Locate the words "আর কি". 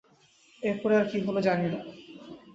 0.97-1.17